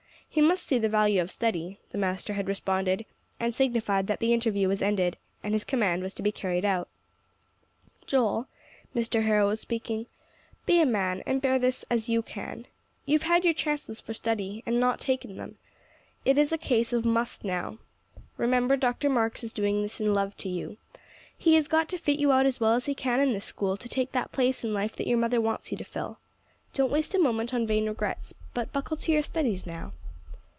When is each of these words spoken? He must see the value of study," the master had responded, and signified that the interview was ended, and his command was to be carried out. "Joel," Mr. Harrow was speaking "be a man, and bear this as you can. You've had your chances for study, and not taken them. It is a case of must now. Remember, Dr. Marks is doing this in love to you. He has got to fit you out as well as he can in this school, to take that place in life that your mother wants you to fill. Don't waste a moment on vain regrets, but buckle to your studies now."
He 0.33 0.39
must 0.39 0.65
see 0.65 0.79
the 0.79 0.87
value 0.87 1.21
of 1.21 1.29
study," 1.29 1.81
the 1.89 1.97
master 1.97 2.31
had 2.35 2.47
responded, 2.47 3.05
and 3.37 3.53
signified 3.53 4.07
that 4.07 4.21
the 4.21 4.31
interview 4.31 4.69
was 4.69 4.81
ended, 4.81 5.17
and 5.43 5.51
his 5.51 5.65
command 5.65 6.01
was 6.03 6.13
to 6.13 6.23
be 6.23 6.31
carried 6.31 6.63
out. 6.63 6.87
"Joel," 8.07 8.47
Mr. 8.95 9.23
Harrow 9.23 9.47
was 9.49 9.59
speaking 9.59 10.05
"be 10.65 10.79
a 10.79 10.85
man, 10.85 11.21
and 11.25 11.41
bear 11.41 11.59
this 11.59 11.83
as 11.89 12.07
you 12.07 12.21
can. 12.21 12.65
You've 13.05 13.23
had 13.23 13.43
your 13.43 13.53
chances 13.53 13.99
for 13.99 14.13
study, 14.13 14.63
and 14.65 14.79
not 14.79 15.01
taken 15.01 15.35
them. 15.35 15.57
It 16.23 16.37
is 16.37 16.53
a 16.53 16.57
case 16.57 16.93
of 16.93 17.03
must 17.03 17.43
now. 17.43 17.79
Remember, 18.37 18.77
Dr. 18.77 19.09
Marks 19.09 19.43
is 19.43 19.51
doing 19.51 19.81
this 19.81 19.99
in 19.99 20.13
love 20.13 20.37
to 20.37 20.47
you. 20.47 20.77
He 21.37 21.55
has 21.55 21.67
got 21.67 21.89
to 21.89 21.97
fit 21.97 22.19
you 22.19 22.31
out 22.31 22.45
as 22.45 22.57
well 22.57 22.75
as 22.75 22.85
he 22.85 22.95
can 22.95 23.19
in 23.19 23.33
this 23.33 23.43
school, 23.43 23.75
to 23.75 23.89
take 23.89 24.13
that 24.13 24.31
place 24.31 24.63
in 24.63 24.73
life 24.73 24.95
that 24.95 25.07
your 25.07 25.17
mother 25.17 25.41
wants 25.41 25.73
you 25.73 25.77
to 25.79 25.83
fill. 25.83 26.19
Don't 26.73 26.89
waste 26.89 27.13
a 27.13 27.19
moment 27.19 27.53
on 27.53 27.67
vain 27.67 27.85
regrets, 27.85 28.33
but 28.53 28.71
buckle 28.71 28.95
to 28.95 29.11
your 29.11 29.23
studies 29.23 29.65
now." 29.65 29.91